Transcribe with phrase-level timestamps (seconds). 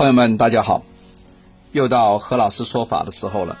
[0.00, 0.82] 朋友们，大家好，
[1.72, 3.58] 又到何老师说法的时候了。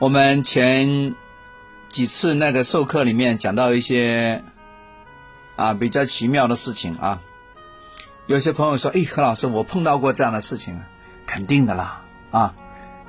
[0.00, 1.14] 我们前
[1.90, 4.42] 几次那个授课里面讲到一些
[5.54, 7.20] 啊比较奇妙的事情啊，
[8.26, 10.76] 有些朋友说：“哎，何老师，我碰到过这样的事情，
[11.24, 12.02] 肯定的啦。
[12.32, 12.52] 啊，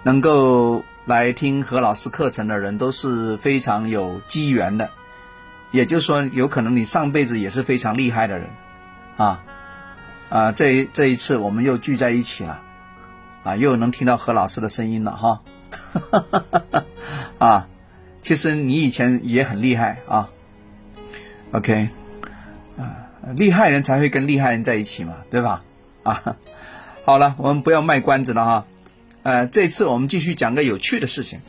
[0.04, 4.88] 能够来听何老师课程的人都是非常有机缘的，
[5.72, 8.48] 也就是说，有可能你上辈子也是非常厉害的人。
[9.18, 9.44] 啊。”
[10.32, 12.62] 啊，这一这一次我们又聚在一起了，
[13.44, 15.42] 啊，又能听到何老师的声音了哈，
[17.38, 17.68] 啊，
[18.22, 20.30] 其实你以前也很厉害啊
[21.52, 21.90] ，OK，
[22.78, 25.64] 啊，厉害人才会跟厉害人在一起嘛，对吧？
[26.04, 26.38] 啊，
[27.04, 28.66] 好了，我们不要卖关子了哈，
[29.24, 31.42] 呃，这次我们继续讲个有趣的事情，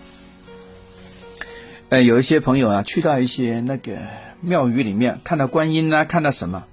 [1.88, 3.96] 呃，有一些朋友啊，去到一些那个
[4.40, 6.64] 庙宇里面，看到观音呢，看到什么？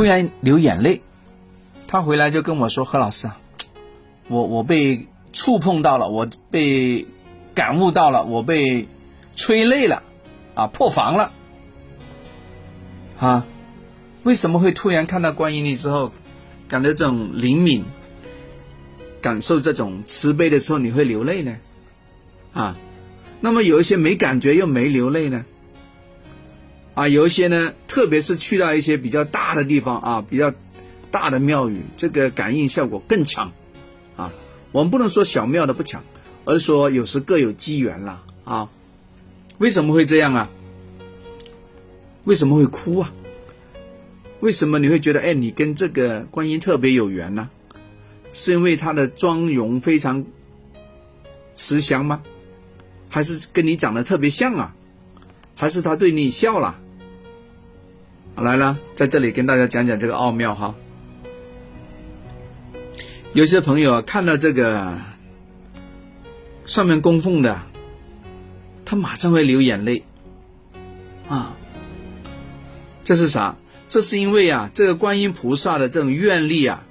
[0.00, 1.02] 突然流眼泪，
[1.86, 3.38] 他回来就跟我说：“何老师啊，
[4.28, 7.06] 我我被触碰到了，我被
[7.54, 8.88] 感悟到了，我被
[9.34, 10.02] 催泪了，
[10.54, 11.32] 啊，破防了，
[13.18, 13.46] 啊，
[14.22, 16.10] 为什么会突然看到观音力之后，
[16.66, 17.84] 感到这种灵敏，
[19.20, 21.58] 感受这种慈悲的时候，你会流泪呢？
[22.54, 22.74] 啊，
[23.42, 25.44] 那么有一些没感觉又没流泪呢？”
[27.00, 30.52] 啊，有一些呢，特别是去到一些比较大的地方啊，比较
[31.10, 33.52] 大的庙宇，这个感应效果更强
[34.16, 34.30] 啊。
[34.70, 36.04] 我们不能说小庙的不强，
[36.44, 38.68] 而说有时各有机缘了啊。
[39.56, 40.50] 为什么会这样啊？
[42.24, 43.10] 为什么会哭啊？
[44.40, 47.48] 为什么你会觉得哎，你跟这个观音特别有缘呢？
[48.34, 50.26] 是因为他的妆容非常
[51.54, 52.20] 慈祥吗？
[53.08, 54.76] 还是跟你长得特别像啊？
[55.54, 56.78] 还是他对你笑了？
[58.40, 60.74] 来了，在这里跟大家讲讲这个奥妙哈。
[63.34, 64.98] 有些朋友啊，看到这个
[66.64, 67.60] 上面供奉的，
[68.84, 70.04] 他马上会流眼泪
[71.28, 71.54] 啊。
[73.04, 73.56] 这是啥？
[73.86, 76.82] 这是因为啊，这个观音菩萨的这种愿力啊，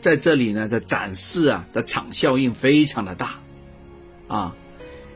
[0.00, 3.38] 在这里呢的展示啊的场效应非常的大
[4.28, 4.54] 啊。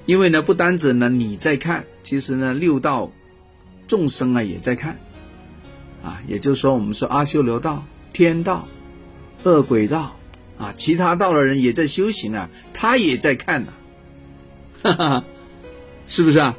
[0.04, 3.10] 因为呢，不单指呢你在看，其实呢六道
[3.87, 4.99] 众生啊也在看。
[6.03, 8.66] 啊，也就是说，我们说阿修罗道、天道、
[9.43, 10.16] 恶鬼道
[10.59, 13.72] 啊，其他道的人也在修行啊，他也在看呢，
[14.83, 15.25] 哈哈，
[16.06, 16.56] 是不是啊？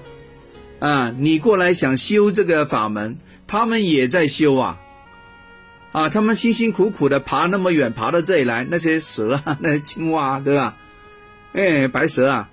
[0.79, 4.79] 啊，你过来想修这个法门，他们也在修啊，
[5.91, 10.77] 啊，他们辛辛苦苦的爬那么远，爬到这里来，那些蛇啊， 那些青蛙，对吧？
[11.53, 12.49] 哎，白蛇啊，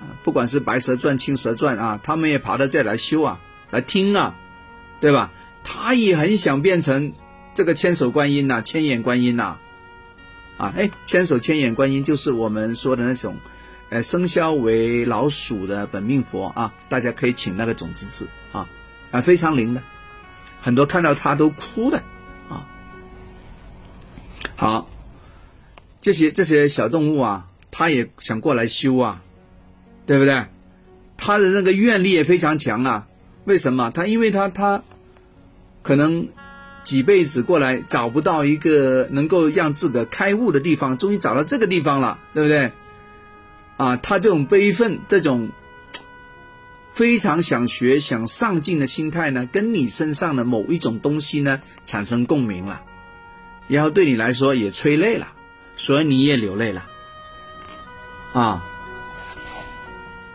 [0.00, 4.36] 啊，不管是白蛇传、青蛇传啊，他们也爬到这里来修啊，来听啊，
[5.00, 5.30] 对吧？
[5.64, 7.12] 他也很想变成
[7.54, 9.56] 这个千手观音呐，千眼观音呐，
[10.58, 13.38] 啊，哎，千手千眼观音就是我们说的那种，
[13.88, 18.68] 呃，生肖为老鼠的本命佛啊，大家可以请那个种子字啊，
[19.10, 19.82] 啊，非常灵的，
[20.60, 22.02] 很多看到他都哭的
[22.48, 22.68] 啊。
[24.56, 24.90] 好，
[26.00, 29.22] 这些这些小动物啊，他也想过来修啊，
[30.06, 30.44] 对不对？
[31.16, 33.06] 他的那个愿力也非常强啊，
[33.44, 33.90] 为什么？
[33.90, 34.82] 他因为他他。
[35.84, 36.26] 可能
[36.82, 42.72] 几辈子过来找不到一个能够让自个开悟的地方，终于找到这个地方了，对不对？
[43.76, 45.50] 啊，他这种悲愤、这种
[46.88, 52.82] 非常想学、想上进的心态呢，跟你身上的某一种东西呢产生共鸣了，
[53.68, 55.32] 然后对你来说也催泪了，
[55.76, 56.86] 所以你也流泪了。
[58.32, 58.64] 啊，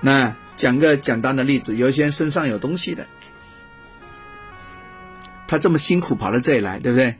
[0.01, 3.07] 那讲个简单的例子，有些人身上有东西的。
[5.49, 7.15] 他这么辛苦跑到这里来，对不对？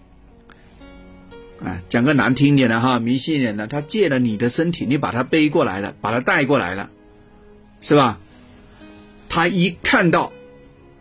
[1.66, 6.92] 啊，讲个难听一点的哈，迷信一点的，他借了你的身体，你把他背过来了，把他带过来了，
[7.82, 8.20] 是吧？
[9.30, 10.32] 他一看到，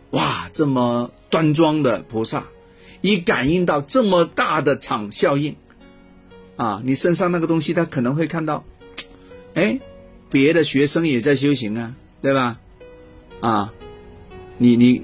[0.09, 2.47] 哇，这么端庄的菩萨，
[3.01, 5.55] 一感应到这么大的场效应，
[6.55, 8.65] 啊，你身上那个东西，他可能会看到，
[9.53, 9.79] 哎，
[10.31, 12.59] 别的学生也在修行啊，对吧？
[13.39, 13.71] 啊，
[14.57, 15.03] 你你。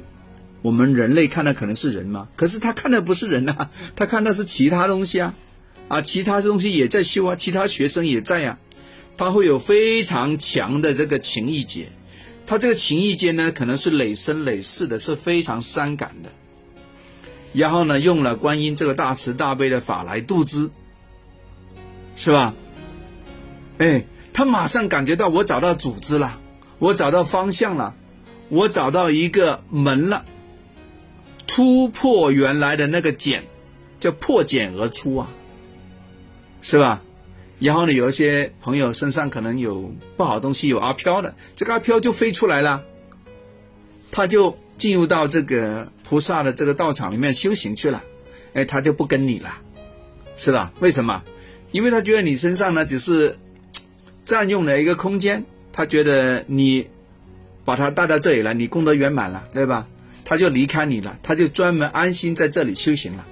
[0.66, 5.36] 我们人类看的可能是人嘛，可是他看的不是人呐，他看的是其他东西啊，
[5.90, 8.58] 啊，其他东西也在修啊，其他学生也在呀，
[9.16, 11.90] 他会有非常强的这个情意结，
[12.48, 16.32] 他这个情意结呢，可能是累生累世的，是非常伤感的，
[17.54, 20.72] 然后呢，用了观音这个大慈大悲的法来度之，
[22.16, 22.56] 是吧？
[23.78, 24.04] 哎，
[24.34, 26.40] 他马上感觉到我找到组织了，
[26.80, 27.96] 我找到方向了，
[28.50, 30.26] 我找到一个门了。
[31.56, 33.42] 突破原来的那个茧，
[33.98, 35.32] 叫破茧而出啊，
[36.62, 37.02] 是吧？
[37.60, 42.84] 然后呢，有一些朋友身上可能有不好东西，有阿飘的，这个阿飘就飞出来了，
[44.12, 48.04] 他就进入到这个菩萨的这个道场里面修行去了，
[48.54, 49.58] 哎，他就不跟你了，
[50.36, 50.74] 是吧？
[50.82, 51.24] 为什么？
[51.72, 53.40] 因为他觉得你身上呢只是
[54.26, 55.42] 占用了一个空间，
[55.72, 56.86] 他觉得你
[57.64, 59.88] 把他带到这里来，你功德圆满了，对吧？
[60.26, 63.26] 他就离开你了，他就专门安心在这里修行了，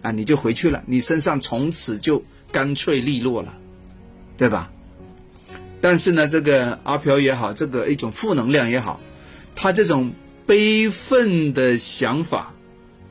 [0.00, 2.24] 啊，你就回去了，你身上从此就。
[2.50, 3.54] 干脆利落了，
[4.38, 4.70] 对吧？
[5.82, 8.98] 但是呢，这个阿飘也好，这个一种负能量也好，
[9.54, 10.12] 他这种
[10.46, 12.54] 悲愤的想法，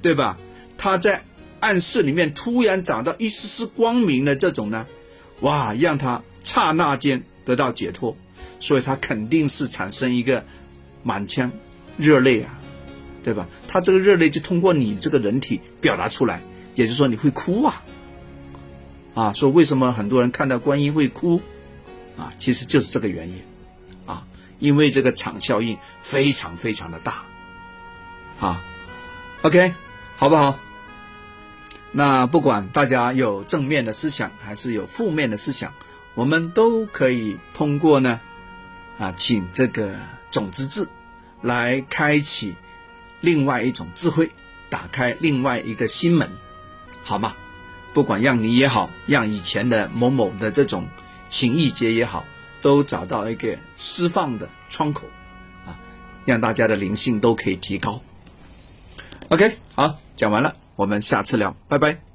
[0.02, 0.40] 对吧？
[0.76, 1.24] 他在
[1.60, 4.88] 暗室里面突然找到一丝丝光明的这种呢，
[5.42, 8.18] 哇，让他刹那间得到解脱，
[8.60, 10.44] 所以他肯定是产生一个
[11.04, 11.52] 满腔
[11.96, 12.57] 热泪啊，
[13.28, 13.46] 对吧？
[13.68, 16.42] 他这个热泪就通过你这个人体表达出来，
[16.76, 17.84] 也就是说你会哭啊。
[19.16, 21.42] 啊，说为什么很多人看到观音会哭？
[22.18, 23.42] 啊，其实就是这个原因，
[24.06, 24.26] 啊，
[24.60, 27.26] 因为这个场效应非常非常的大，
[28.40, 28.64] 啊
[29.42, 29.74] ，OK，
[30.16, 30.58] 好不好？
[31.92, 35.74] 那不管大家有正面的思想还是有负面的思想，
[36.14, 38.22] 我们都可以通过呢，
[38.98, 39.96] 啊，请这个
[40.32, 40.88] 种子字
[41.42, 42.56] 来开启
[43.22, 44.32] 另外一种智慧，
[44.70, 46.30] 打开另外一个心门，
[47.04, 47.36] 好吗？
[47.94, 50.88] 不管让你也好，让以前的某某的这种
[51.30, 52.24] 情意结也好，
[52.62, 55.08] 都找到一个释放的窗口，
[55.66, 55.80] 啊，
[56.26, 58.00] 让大家的灵性都可以提高。
[59.30, 62.07] OK，好，讲完了，我们下次聊，拜拜。